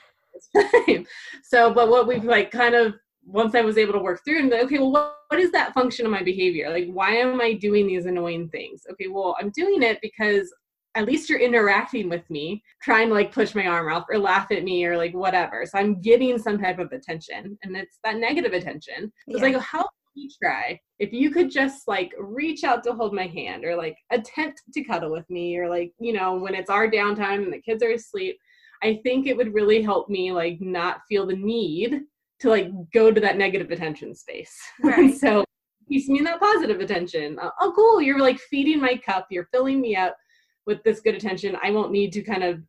so, 1.45 1.73
but 1.73 1.89
what 1.89 2.09
we've 2.09 2.25
like 2.25 2.51
kind 2.51 2.75
of 2.75 2.95
once 3.27 3.55
I 3.55 3.63
was 3.63 3.79
able 3.79 3.93
to 3.95 4.01
work 4.01 4.23
through 4.25 4.41
and 4.41 4.51
like 4.51 4.65
okay, 4.65 4.79
well, 4.79 4.93
what, 4.93 5.17
what 5.29 5.41
is 5.41 5.53
that 5.53 5.73
function 5.73 6.05
of 6.05 6.13
my 6.13 6.23
behavior? 6.23 6.71
Like, 6.71 6.89
why 6.89 7.13
am 7.13 7.41
I 7.41 7.53
doing 7.53 7.87
these 7.87 8.07
annoying 8.07 8.49
things? 8.49 8.83
Okay, 8.91 9.07
well, 9.07 9.37
I'm 9.41 9.51
doing 9.51 9.83
it 9.83 9.99
because 10.03 10.53
at 10.97 11.07
least 11.07 11.29
you're 11.29 11.41
interacting 11.41 12.09
with 12.09 12.29
me, 12.31 12.63
trying 12.83 13.09
to 13.09 13.15
like 13.15 13.33
push 13.33 13.55
my 13.55 13.67
arm 13.67 13.93
off 13.93 14.05
or 14.11 14.19
laugh 14.19 14.51
at 14.51 14.65
me 14.65 14.85
or 14.85 14.97
like 14.97 15.13
whatever. 15.13 15.65
So 15.67 15.79
I'm 15.79 16.01
getting 16.01 16.39
some 16.39 16.59
type 16.59 16.79
of 16.79 16.93
attention, 16.93 17.59
and 17.63 17.77
it's 17.77 17.99
that 18.05 18.17
negative 18.17 18.53
attention. 18.53 19.13
It's 19.27 19.41
yeah. 19.41 19.43
like, 19.43 19.57
how 19.57 19.89
you 20.15 20.29
try 20.43 20.79
if 20.99 21.13
you 21.13 21.31
could 21.31 21.51
just 21.51 21.89
like 21.89 22.13
reach 22.19 22.65
out 22.65 22.83
to 22.85 22.93
hold 22.93 23.13
my 23.13 23.27
hand 23.27 23.65
or 23.65 23.77
like 23.77 23.97
attempt 24.11 24.63
to 24.73 24.85
cuddle 24.85 25.11
with 25.11 25.29
me 25.29 25.57
or 25.57 25.69
like 25.69 25.93
you 25.99 26.13
know 26.13 26.35
when 26.35 26.55
it's 26.55 26.71
our 26.71 26.89
downtime 26.89 27.43
and 27.43 27.53
the 27.53 27.61
kids 27.61 27.83
are 27.83 27.93
asleep 27.93 28.39
i 28.83 29.01
think 29.03 29.27
it 29.27 29.37
would 29.37 29.53
really 29.53 29.83
help 29.83 30.09
me 30.09 30.33
like 30.33 30.61
not 30.61 31.01
feel 31.09 31.27
the 31.27 31.37
need 31.37 32.01
to 32.41 32.49
like 32.49 32.69
go 32.93 33.11
to 33.11 33.21
that 33.21 33.37
negative 33.37 33.71
attention 33.71 34.15
space 34.15 34.57
right. 34.83 35.15
so 35.17 35.45
me 35.89 36.19
in 36.19 36.25
that 36.25 36.41
positive 36.41 36.81
attention 36.81 37.39
uh, 37.41 37.51
oh 37.61 37.73
cool 37.75 38.01
you're 38.01 38.21
like 38.21 38.39
feeding 38.39 38.81
my 38.81 38.97
cup 38.97 39.27
you're 39.31 39.49
filling 39.53 39.81
me 39.81 39.95
up 39.95 40.17
with 40.66 40.83
this 40.83 41.00
good 41.00 41.14
attention 41.14 41.56
i 41.62 41.71
won't 41.71 41.92
need 41.92 42.12
to 42.12 42.23
kind 42.23 42.42
of 42.42 42.61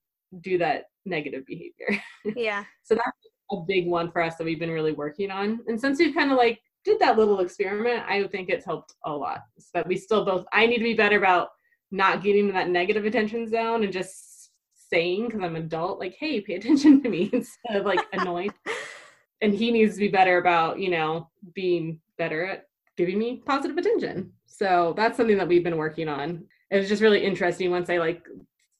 do 0.41 0.57
that 0.57 0.85
negative 1.05 1.45
behavior 1.45 2.01
yeah 2.35 2.63
so 2.83 2.95
that's 2.95 3.17
a 3.51 3.57
big 3.67 3.87
one 3.87 4.11
for 4.11 4.21
us 4.21 4.35
that 4.35 4.43
we've 4.43 4.59
been 4.59 4.71
really 4.71 4.91
working 4.91 5.29
on 5.29 5.59
and 5.67 5.79
since 5.79 5.99
we've 5.99 6.15
kind 6.15 6.31
of 6.31 6.37
like 6.37 6.59
did 6.85 6.99
that 6.99 7.17
little 7.17 7.39
experiment, 7.39 8.05
I 8.07 8.25
think 8.27 8.49
it's 8.49 8.63
helped 8.63 8.93
a 9.05 9.11
lot. 9.11 9.41
But 9.73 9.87
we 9.87 9.97
still 9.97 10.23
both, 10.23 10.45
I 10.53 10.67
need 10.67 10.77
to 10.77 10.83
be 10.83 10.93
better 10.93 11.17
about 11.17 11.49
not 11.91 12.23
getting 12.23 12.47
in 12.47 12.53
that 12.53 12.69
negative 12.69 13.05
attention 13.05 13.49
zone 13.49 13.83
and 13.83 13.91
just 13.91 14.51
saying, 14.89 15.25
because 15.25 15.41
I'm 15.41 15.55
an 15.55 15.63
adult, 15.63 15.99
like, 15.99 16.15
hey, 16.17 16.39
pay 16.41 16.53
attention 16.53 17.01
to 17.01 17.09
me 17.09 17.29
instead 17.33 17.75
of 17.75 17.85
like 17.85 17.99
annoying. 18.13 18.53
and 19.41 19.53
he 19.53 19.71
needs 19.71 19.95
to 19.95 19.99
be 19.99 20.07
better 20.07 20.37
about, 20.37 20.79
you 20.79 20.91
know, 20.91 21.29
being 21.53 21.99
better 22.17 22.45
at 22.45 22.67
giving 22.95 23.17
me 23.17 23.41
positive 23.45 23.77
attention. 23.77 24.31
So 24.45 24.93
that's 24.95 25.17
something 25.17 25.37
that 25.37 25.47
we've 25.47 25.63
been 25.63 25.77
working 25.77 26.07
on. 26.07 26.45
It 26.71 26.77
was 26.77 26.89
just 26.89 27.01
really 27.01 27.23
interesting 27.23 27.71
once 27.71 27.89
I 27.89 27.97
like 27.97 28.25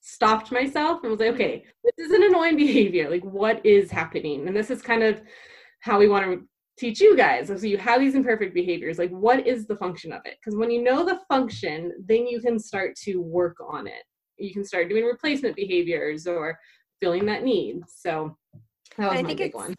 stopped 0.02 0.52
myself 0.52 1.00
and 1.02 1.12
was 1.12 1.20
like, 1.20 1.34
okay, 1.34 1.58
mm-hmm. 1.58 1.90
this 1.98 2.08
is 2.08 2.14
an 2.14 2.24
annoying 2.24 2.56
behavior. 2.58 3.10
Like, 3.10 3.24
what 3.24 3.66
is 3.66 3.92
happening? 3.92 4.48
And 4.48 4.56
this 4.56 4.70
is 4.70 4.82
kind 4.82 5.04
of 5.04 5.22
how 5.82 6.00
we 6.00 6.10
want 6.10 6.26
to 6.26 6.48
teach 6.78 7.00
you 7.00 7.16
guys 7.16 7.48
so 7.48 7.56
you 7.66 7.78
have 7.78 8.00
these 8.00 8.16
imperfect 8.16 8.54
behaviors. 8.54 8.98
Like 8.98 9.12
what 9.12 9.48
is 9.48 9.66
the 9.66 9.78
function 9.78 10.12
of 10.12 10.22
it? 10.26 10.38
Because 10.40 10.58
when 10.58 10.72
you 10.72 10.84
know 10.84 11.06
the 11.06 11.20
function 11.28 11.94
then 12.06 12.28
you 12.28 12.42
can 12.42 12.60
start 12.60 12.96
to 13.04 13.18
work 13.18 13.58
on 13.66 13.88
it. 13.88 14.04
You 14.38 14.54
can 14.54 14.66
start 14.66 14.90
doing 14.90 15.06
replacement 15.06 15.56
behaviors 15.56 16.28
or 16.28 16.60
filling 17.00 17.26
that 17.28 17.44
need. 17.44 17.82
So 17.88 18.38
that 18.98 19.10
was 19.10 19.20
I 19.20 19.22
my 19.22 19.34
big 19.34 19.56
one. 19.56 19.76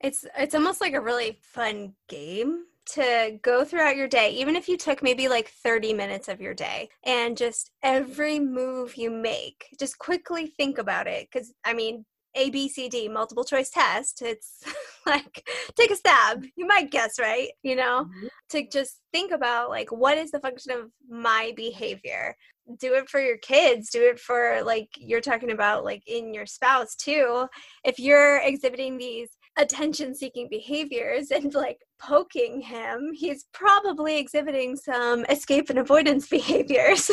it's 0.00 0.24
it's 0.36 0.54
almost 0.54 0.80
like 0.80 0.94
a 0.94 1.00
really 1.00 1.38
fun 1.42 1.94
game 2.08 2.64
to 2.90 3.38
go 3.42 3.64
throughout 3.64 3.96
your 3.96 4.08
day, 4.08 4.30
even 4.30 4.56
if 4.56 4.68
you 4.68 4.76
took 4.76 5.02
maybe 5.02 5.28
like 5.28 5.48
30 5.48 5.92
minutes 5.92 6.28
of 6.28 6.40
your 6.40 6.54
day 6.54 6.88
and 7.04 7.36
just 7.36 7.70
every 7.82 8.38
move 8.38 8.96
you 8.96 9.10
make, 9.10 9.66
just 9.78 9.98
quickly 9.98 10.46
think 10.46 10.78
about 10.78 11.06
it. 11.06 11.28
Because, 11.30 11.52
I 11.64 11.74
mean, 11.74 12.04
a, 12.34 12.50
B, 12.50 12.68
C, 12.68 12.88
D 12.88 13.08
multiple 13.08 13.44
choice 13.44 13.70
test. 13.70 14.22
It's 14.22 14.62
like 15.06 15.46
take 15.76 15.90
a 15.90 15.96
stab. 15.96 16.44
You 16.56 16.66
might 16.66 16.90
guess 16.90 17.18
right, 17.18 17.50
you 17.62 17.76
know, 17.76 18.04
mm-hmm. 18.04 18.26
to 18.50 18.68
just 18.68 19.00
think 19.12 19.32
about 19.32 19.70
like 19.70 19.92
what 19.92 20.18
is 20.18 20.30
the 20.30 20.40
function 20.40 20.72
of 20.72 20.90
my 21.08 21.52
behavior. 21.56 22.34
Do 22.78 22.94
it 22.94 23.08
for 23.08 23.20
your 23.20 23.38
kids, 23.38 23.90
do 23.90 24.02
it 24.02 24.20
for 24.20 24.62
like 24.64 24.88
you're 24.96 25.20
talking 25.20 25.50
about 25.50 25.84
like 25.84 26.02
in 26.06 26.32
your 26.32 26.46
spouse 26.46 26.94
too. 26.94 27.46
If 27.84 27.98
you're 27.98 28.38
exhibiting 28.38 28.96
these 28.96 29.28
attention 29.58 30.14
seeking 30.14 30.48
behaviors 30.48 31.30
and 31.30 31.54
like 31.54 31.78
poking 32.00 32.60
him, 32.60 33.12
he's 33.14 33.46
probably 33.52 34.18
exhibiting 34.18 34.76
some 34.76 35.24
escape 35.26 35.70
and 35.70 35.78
avoidance 35.78 36.28
behaviors. 36.30 37.10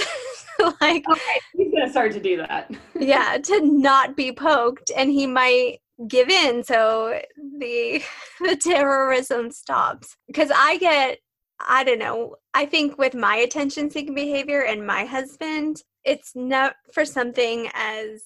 like, 0.81 1.03
okay, 1.09 1.39
he's 1.53 1.71
gonna 1.71 1.89
start 1.89 2.11
to 2.13 2.19
do 2.19 2.37
that. 2.37 2.71
yeah, 2.99 3.37
to 3.37 3.61
not 3.61 4.15
be 4.15 4.31
poked, 4.31 4.91
and 4.95 5.09
he 5.09 5.27
might 5.27 5.79
give 6.07 6.29
in 6.29 6.63
so 6.63 7.19
the 7.59 8.01
the 8.41 8.55
terrorism 8.55 9.51
stops. 9.51 10.15
Because 10.27 10.51
I 10.55 10.77
get, 10.77 11.19
I 11.59 11.83
don't 11.83 11.99
know, 11.99 12.35
I 12.53 12.65
think 12.65 12.97
with 12.97 13.15
my 13.15 13.35
attention 13.37 13.89
seeking 13.89 14.15
behavior 14.15 14.63
and 14.63 14.85
my 14.85 15.05
husband, 15.05 15.83
it's 16.03 16.31
not 16.35 16.75
for 16.93 17.05
something 17.05 17.69
as 17.73 18.23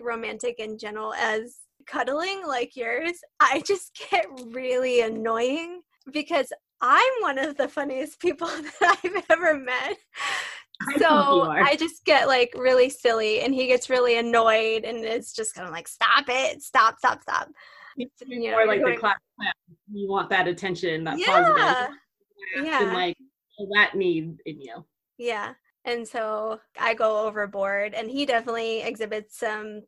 romantic 0.00 0.58
and 0.58 0.78
gentle 0.78 1.14
as 1.14 1.58
cuddling 1.92 2.42
like 2.46 2.74
yours, 2.76 3.20
I 3.40 3.62
just 3.66 4.00
get 4.10 4.26
really 4.48 5.02
annoying 5.02 5.82
because 6.12 6.52
I'm 6.80 7.12
one 7.20 7.38
of 7.38 7.56
the 7.56 7.68
funniest 7.68 8.18
people 8.18 8.46
that 8.80 8.98
I've 9.04 9.24
ever 9.30 9.58
met. 9.58 9.96
So 10.98 11.42
I 11.42 11.76
just 11.76 12.04
get 12.04 12.26
like 12.26 12.52
really 12.56 12.90
silly 12.90 13.40
and 13.42 13.54
he 13.54 13.68
gets 13.68 13.88
really 13.88 14.18
annoyed 14.18 14.84
and 14.84 15.04
it's 15.04 15.32
just 15.32 15.54
kind 15.54 15.68
of 15.68 15.72
like, 15.72 15.86
stop 15.86 16.24
it, 16.26 16.60
stop, 16.60 16.98
stop, 16.98 17.22
stop. 17.22 17.48
You 17.96 18.08
know, 18.26 18.50
more 18.50 18.66
like 18.66 18.80
going, 18.80 18.94
the 18.94 19.00
class 19.00 19.18
You 19.92 20.08
want 20.08 20.28
that 20.30 20.48
attention, 20.48 21.04
that 21.04 21.18
yeah, 21.20 21.26
positive. 21.26 21.96
Yeah. 22.64 22.82
And 22.82 22.92
like 22.94 23.16
that 23.76 23.94
need 23.94 24.38
in 24.44 24.60
you. 24.60 24.84
Yeah. 25.18 25.52
And 25.84 26.06
so 26.06 26.58
I 26.80 26.94
go 26.94 27.26
overboard 27.26 27.94
and 27.94 28.10
he 28.10 28.26
definitely 28.26 28.82
exhibits 28.82 29.38
some 29.38 29.82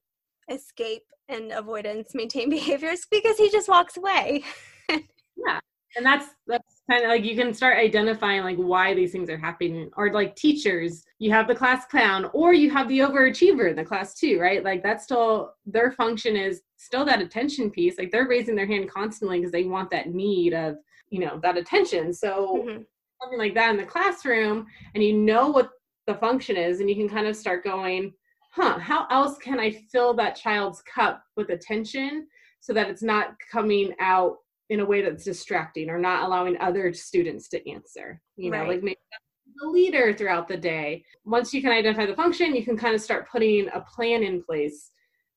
escape 0.49 1.05
and 1.29 1.53
avoidance 1.53 2.15
maintain 2.15 2.51
behaviors 2.59 3.07
because 3.11 3.37
he 3.37 3.51
just 3.51 3.69
walks 3.69 3.97
away. 3.97 4.45
yeah. 4.89 5.61
And 5.97 6.05
that's 6.05 6.27
that's 6.49 6.83
kind 6.91 7.05
of 7.05 7.11
like 7.11 7.25
you 7.25 7.37
can 7.37 7.55
start 7.55 7.79
identifying 7.79 8.43
like 8.43 8.57
why 8.57 8.95
these 8.95 9.13
things 9.13 9.31
are 9.31 9.39
happening 9.39 9.91
or 9.97 10.13
like 10.13 10.35
teachers 10.35 11.05
you 11.21 11.31
have 11.31 11.47
the 11.47 11.55
class 11.55 11.87
clown 11.87 12.29
or 12.33 12.53
you 12.53 12.69
have 12.71 12.89
the 12.89 12.99
overachiever 12.99 13.71
in 13.71 13.77
the 13.77 13.85
class 13.85 14.13
too 14.13 14.41
right 14.41 14.65
like 14.65 14.83
that's 14.83 15.05
still 15.05 15.55
their 15.65 15.93
function 15.93 16.37
is 16.37 16.63
still 16.77 17.05
that 17.05 17.23
attention 17.23 17.71
piece 17.71 17.97
like 17.97 18.11
they're 18.11 18.29
raising 18.29 18.57
their 18.57 18.67
hand 18.67 18.91
constantly 18.91 19.39
because 19.39 19.53
they 19.53 19.65
want 19.65 19.89
that 19.89 20.13
need 20.13 20.53
of 20.53 20.77
you 21.11 21.21
know 21.21 21.39
that 21.43 21.57
attention 21.57 22.13
so 22.13 22.59
mm-hmm. 22.59 22.83
something 23.23 23.39
like 23.39 23.55
that 23.55 23.71
in 23.71 23.77
the 23.77 23.85
classroom 23.85 24.67
and 24.95 25.05
you 25.05 25.13
know 25.13 25.49
what 25.49 25.71
the 26.07 26.15
function 26.15 26.57
is 26.57 26.81
and 26.81 26.91
you 26.91 26.97
can 26.97 27.09
kind 27.09 27.27
of 27.27 27.37
start 27.37 27.65
going 27.65 28.13
huh 28.55 28.79
how 28.79 29.07
else 29.11 29.37
can 29.39 29.59
i 29.59 29.71
fill 29.91 30.15
that 30.15 30.37
child's 30.37 30.83
cup 30.83 31.23
with 31.37 31.51
attention 31.51 32.27
so 32.61 32.73
that 32.73 32.89
it's 32.89 33.03
not 33.03 33.35
coming 33.51 33.93
out 34.01 34.37
in 34.71 34.81
a 34.81 34.85
way 34.85 35.03
that's 35.03 35.25
distracting 35.25 35.91
or 35.91 35.99
not 35.99 36.25
allowing 36.25 36.57
other 36.59 36.93
students 36.93 37.49
to 37.49 37.71
answer 37.71 38.21
you 38.37 38.51
know 38.51 38.61
right. 38.61 38.69
like 38.69 38.83
maybe 38.83 38.99
the 39.61 39.69
leader 39.69 40.13
throughout 40.13 40.49
the 40.49 40.57
day 40.57 41.05
once 41.25 41.53
you 41.53 41.61
can 41.61 41.71
identify 41.71 42.07
the 42.07 42.17
function 42.17 42.55
you 42.55 42.65
can 42.65 42.77
kind 42.77 42.95
of 42.95 43.01
start 43.01 43.29
putting 43.31 43.69
a 43.75 43.81
plan 43.81 44.23
in 44.23 44.43
place 44.43 44.91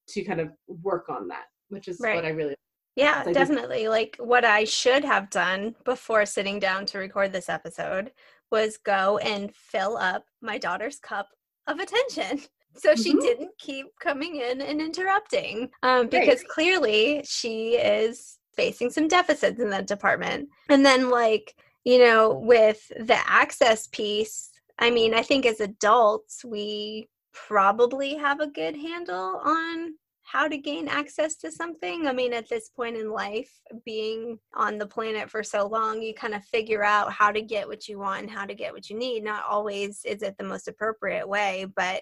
to 0.08 0.24
kind 0.24 0.40
of 0.40 0.50
work 0.68 1.10
on 1.10 1.28
that 1.28 1.46
which 1.70 1.88
is 1.88 2.00
right. 2.00 2.16
what 2.16 2.26
i 2.26 2.30
really 2.30 2.56
yeah 2.96 3.24
like 3.26 3.34
definitely 3.34 3.84
this- 3.84 3.90
like 3.90 4.16
what 4.20 4.46
i 4.46 4.64
should 4.64 5.04
have 5.04 5.30
done 5.30 5.76
before 5.86 6.26
sitting 6.26 6.60
down 6.60 6.86
to 6.86 6.98
record 6.98 7.34
this 7.34 7.50
episode 7.50 8.12
was 8.52 8.78
go 8.78 9.18
and 9.18 9.54
fill 9.54 9.98
up 9.98 10.24
my 10.42 10.58
daughter's 10.58 11.00
cup 11.00 11.28
of 11.68 11.80
attention 11.80 12.42
so 12.78 12.96
she 12.96 13.12
mm-hmm. 13.12 13.20
didn't 13.20 13.52
keep 13.58 13.88
coming 14.00 14.38
in 14.38 14.62
and 14.62 14.82
interrupting 14.82 15.70
um, 15.84 16.08
because 16.08 16.40
right. 16.40 16.48
clearly 16.50 17.22
she 17.26 17.76
is 17.76 18.38
facing 18.56 18.90
some 18.90 19.08
deficits 19.08 19.60
in 19.60 19.70
that 19.70 19.88
department. 19.88 20.50
And 20.70 20.86
then, 20.86 21.10
like, 21.10 21.56
you 21.84 22.00
know, 22.00 22.34
with 22.34 22.88
the 23.00 23.18
access 23.26 23.88
piece, 23.88 24.52
I 24.80 24.92
mean, 24.92 25.14
I 25.14 25.22
think 25.22 25.46
as 25.46 25.60
adults, 25.60 26.44
we 26.44 27.10
probably 27.34 28.16
have 28.16 28.40
a 28.40 28.48
good 28.48 28.76
handle 28.76 29.42
on 29.44 29.94
how 30.24 30.48
to 30.48 30.58
gain 30.58 30.90
access 30.90 31.38
to 31.38 31.50
something. 31.50 32.06
I 32.06 32.12
mean, 32.12 32.34
at 32.34 32.50
this 32.50 32.70
point 32.70 32.98
in 32.98 33.10
life, 33.10 33.50
being 33.86 34.38
on 34.54 34.78
the 34.78 34.86
planet 34.86 35.32
for 35.32 35.42
so 35.42 35.66
long, 35.68 36.02
you 36.02 36.14
kind 36.14 36.36
of 36.36 36.44
figure 36.44 36.84
out 36.84 37.14
how 37.14 37.32
to 37.32 37.42
get 37.42 37.66
what 37.66 37.88
you 37.88 38.00
want 38.00 38.24
and 38.24 38.30
how 38.30 38.46
to 38.46 38.54
get 38.54 38.74
what 38.74 38.90
you 38.90 38.98
need. 38.98 39.24
Not 39.24 39.46
always 39.50 40.02
is 40.04 40.22
it 40.22 40.36
the 40.38 40.44
most 40.44 40.68
appropriate 40.68 41.28
way, 41.28 41.66
but 41.78 42.02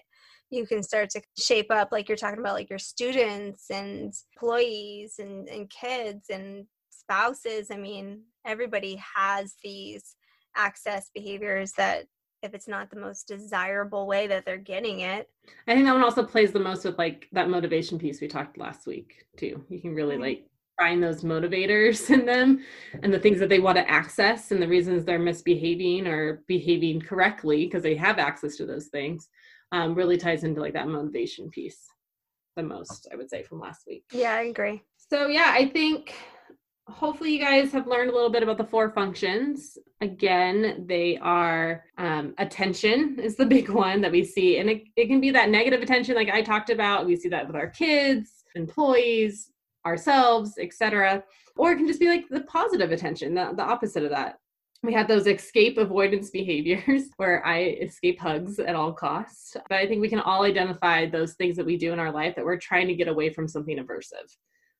you 0.50 0.66
can 0.66 0.82
start 0.82 1.10
to 1.10 1.22
shape 1.38 1.70
up 1.70 1.88
like 1.90 2.08
you're 2.08 2.16
talking 2.16 2.38
about 2.38 2.54
like 2.54 2.70
your 2.70 2.78
students 2.78 3.66
and 3.70 4.14
employees 4.34 5.14
and, 5.18 5.48
and 5.48 5.70
kids 5.70 6.26
and 6.30 6.66
spouses. 6.90 7.68
I 7.70 7.76
mean 7.76 8.22
everybody 8.44 9.00
has 9.16 9.54
these 9.62 10.16
access 10.56 11.10
behaviors 11.14 11.72
that 11.72 12.04
if 12.42 12.54
it's 12.54 12.68
not 12.68 12.90
the 12.90 13.00
most 13.00 13.26
desirable 13.26 14.06
way 14.06 14.26
that 14.26 14.44
they're 14.44 14.56
getting 14.56 15.00
it. 15.00 15.28
I 15.66 15.74
think 15.74 15.86
that 15.86 15.92
one 15.92 16.04
also 16.04 16.24
plays 16.24 16.52
the 16.52 16.60
most 16.60 16.84
with 16.84 16.98
like 16.98 17.28
that 17.32 17.50
motivation 17.50 17.98
piece 17.98 18.20
we 18.20 18.28
talked 18.28 18.58
last 18.58 18.86
week 18.86 19.24
too. 19.36 19.64
You 19.68 19.80
can 19.80 19.94
really 19.94 20.14
mm-hmm. 20.14 20.22
like 20.22 20.46
find 20.78 21.02
those 21.02 21.22
motivators 21.22 22.10
in 22.14 22.24
them 22.24 22.62
and 23.02 23.12
the 23.12 23.18
things 23.18 23.38
that 23.40 23.48
they 23.48 23.58
want 23.58 23.76
to 23.76 23.90
access 23.90 24.50
and 24.52 24.62
the 24.62 24.68
reasons 24.68 25.04
they're 25.04 25.18
misbehaving 25.18 26.06
or 26.06 26.44
behaving 26.46 27.00
correctly 27.00 27.64
because 27.64 27.82
they 27.82 27.96
have 27.96 28.18
access 28.18 28.56
to 28.56 28.66
those 28.66 28.86
things 28.86 29.28
um, 29.72 29.94
really 29.94 30.16
ties 30.16 30.44
into 30.44 30.60
like 30.60 30.74
that 30.74 30.88
motivation 30.88 31.50
piece 31.50 31.86
the 32.56 32.62
most, 32.62 33.08
I 33.12 33.16
would 33.16 33.30
say, 33.30 33.42
from 33.42 33.60
last 33.60 33.82
week. 33.86 34.04
Yeah, 34.12 34.34
I 34.34 34.42
agree. 34.42 34.82
So, 35.10 35.26
yeah, 35.28 35.52
I 35.54 35.68
think 35.68 36.14
hopefully 36.88 37.32
you 37.32 37.40
guys 37.40 37.72
have 37.72 37.86
learned 37.86 38.10
a 38.10 38.14
little 38.14 38.30
bit 38.30 38.42
about 38.42 38.58
the 38.58 38.64
four 38.64 38.90
functions. 38.90 39.76
Again, 40.00 40.84
they 40.88 41.18
are 41.18 41.84
um, 41.98 42.34
attention 42.38 43.18
is 43.20 43.36
the 43.36 43.46
big 43.56 43.68
one 43.68 44.00
that 44.00 44.12
we 44.12 44.24
see. 44.24 44.58
And 44.58 44.70
it, 44.70 44.84
it 44.96 45.06
can 45.06 45.20
be 45.20 45.30
that 45.32 45.50
negative 45.50 45.82
attention, 45.82 46.14
like 46.14 46.30
I 46.30 46.42
talked 46.42 46.70
about. 46.70 47.06
We 47.06 47.16
see 47.16 47.28
that 47.28 47.46
with 47.46 47.56
our 47.56 47.68
kids, 47.68 48.44
employees, 48.54 49.50
ourselves, 49.84 50.54
etc. 50.58 51.22
Or 51.56 51.72
it 51.72 51.76
can 51.76 51.86
just 51.86 52.00
be 52.00 52.08
like 52.08 52.28
the 52.28 52.40
positive 52.42 52.90
attention, 52.90 53.34
the, 53.34 53.52
the 53.54 53.62
opposite 53.62 54.04
of 54.04 54.10
that 54.10 54.38
we 54.86 54.92
had 54.92 55.08
those 55.08 55.26
escape 55.26 55.78
avoidance 55.78 56.30
behaviors 56.30 57.04
where 57.16 57.44
I 57.44 57.76
escape 57.80 58.20
hugs 58.20 58.58
at 58.58 58.74
all 58.74 58.92
costs. 58.92 59.56
But 59.68 59.78
I 59.78 59.86
think 59.86 60.00
we 60.00 60.08
can 60.08 60.20
all 60.20 60.44
identify 60.44 61.06
those 61.06 61.34
things 61.34 61.56
that 61.56 61.66
we 61.66 61.76
do 61.76 61.92
in 61.92 61.98
our 61.98 62.12
life 62.12 62.36
that 62.36 62.44
we're 62.44 62.58
trying 62.58 62.86
to 62.88 62.94
get 62.94 63.08
away 63.08 63.30
from 63.30 63.48
something 63.48 63.78
aversive. 63.78 64.30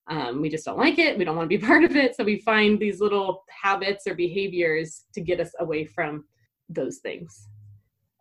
Um, 0.09 0.41
we 0.41 0.49
just 0.49 0.65
don't 0.65 0.79
like 0.79 0.99
it. 0.99 1.19
We 1.19 1.25
don't 1.25 1.37
want 1.37 1.51
to 1.51 1.59
be 1.59 1.67
part 1.67 1.85
of 1.85 1.97
it. 1.97 2.15
So 2.15 2.25
we 2.25 2.41
find 2.41 2.79
these 2.79 3.01
little 3.01 3.45
habits 3.51 4.07
or 4.07 4.15
behaviors 4.15 5.05
to 5.15 5.21
get 5.21 5.41
us 5.41 5.51
away 5.59 5.85
from 5.85 6.25
those 6.69 6.99
things. 6.99 7.49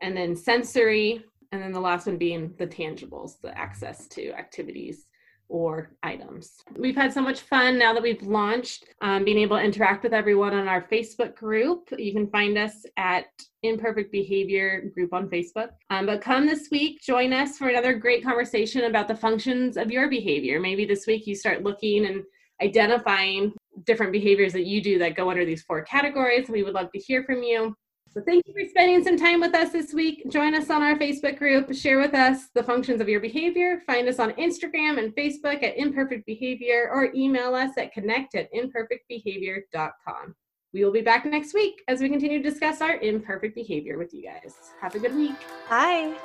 And 0.02 0.18
then 0.18 0.36
sensory, 0.36 1.24
and 1.52 1.62
then 1.62 1.72
the 1.72 1.80
last 1.80 2.08
one 2.08 2.18
being 2.18 2.54
the 2.58 2.68
tangibles, 2.68 3.40
the 3.42 3.58
access 3.58 4.08
to 4.10 4.32
activities 4.32 5.06
or 5.48 5.92
items. 6.04 6.54
We've 6.78 6.96
had 6.96 7.14
so 7.14 7.22
much 7.22 7.42
fun 7.42 7.78
now 7.78 7.94
that 7.94 8.02
we've 8.04 8.22
launched, 8.24 8.86
um, 9.02 9.24
being 9.24 9.38
able 9.38 9.58
to 9.58 9.64
interact 9.64 10.04
with 10.04 10.14
everyone 10.14 10.54
on 10.54 10.68
our 10.68 10.82
Facebook 10.82 11.36
group. 11.36 11.90
You 11.98 12.14
can 12.14 12.28
find 12.28 12.58
us 12.58 12.86
at 12.98 13.26
Imperfect 13.64 14.12
Behavior 14.12 14.92
group 14.94 15.14
on 15.14 15.30
Facebook. 15.30 15.70
Um, 15.90 16.06
but 16.06 16.22
come 16.22 16.46
this 16.46 16.70
week, 16.72 17.02
join 17.02 17.34
us 17.34 17.58
for 17.58 17.70
another 17.70 17.94
great 17.94 18.24
conversation 18.24 18.86
about 18.86 19.08
the 19.08 19.16
functions 19.16 19.78
of 19.78 19.92
your 19.92 20.10
behavior. 20.10 20.60
Maybe 20.60 20.86
this 20.86 21.08
week 21.08 21.28
you 21.28 21.36
start 21.36 21.64
looking 21.64 22.06
and 22.06 22.24
identifying 22.62 23.54
different 23.86 24.12
behaviors 24.12 24.54
that 24.54 24.66
you 24.66 24.82
do 24.82 24.98
that 25.00 25.16
go 25.16 25.30
under 25.30 25.46
these 25.46 25.64
four 25.64 25.84
categories. 25.84 26.50
We 26.50 26.64
would 26.64 26.74
love 26.74 26.92
to 26.94 27.00
hear 27.00 27.24
from 27.24 27.44
you. 27.44 27.76
So 28.16 28.22
thank 28.22 28.48
you 28.48 28.54
for 28.54 28.70
spending 28.70 29.04
some 29.04 29.18
time 29.18 29.42
with 29.42 29.54
us 29.54 29.74
this 29.74 29.94
week. 29.94 30.24
Join 30.32 30.56
us 30.56 30.70
on 30.70 30.82
our 30.82 30.98
Facebook 30.98 31.38
group. 31.38 31.76
Share 31.76 32.00
with 32.00 32.14
us 32.14 32.48
the 32.54 32.64
functions 32.64 33.02
of 33.02 33.10
your 33.10 33.20
behavior. 33.20 33.82
Find 33.86 34.08
us 34.08 34.20
on 34.20 34.32
Instagram 34.34 35.00
and 35.00 35.14
Facebook 35.14 35.62
at 35.62 35.78
Imperfect 35.78 36.26
Behavior 36.26 36.90
or 36.94 37.12
email 37.14 37.54
us 37.54 37.72
at 37.78 37.92
connect 37.92 38.36
at 38.36 38.48
imperfectbehavior.com. 38.54 40.34
We 40.74 40.86
will 40.86 40.94
be 40.94 41.02
back 41.02 41.26
next 41.26 41.54
week 41.54 41.84
as 41.90 42.00
we 42.00 42.08
continue 42.08 42.42
to 42.42 42.50
discuss 42.50 42.80
our 42.80 42.98
imperfect 43.00 43.54
behavior 43.54 43.98
with 43.98 44.14
you 44.14 44.24
guys. 44.24 44.56
Have 44.80 44.96
a 44.96 45.00
good 45.00 45.14
week. 45.14 45.36
Bye. 45.70 46.16